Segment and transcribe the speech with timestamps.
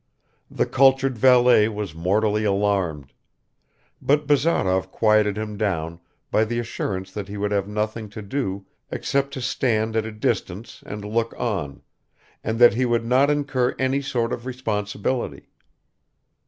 [0.49, 3.13] The cultured valet was mortally alarmed;
[4.01, 5.99] but Bazarov quieted him down
[6.31, 10.11] by the assurance that he would have nothing to do except to stand at a
[10.11, 11.83] distance and look on,
[12.43, 15.49] and that he would not incur any sort of responsibility.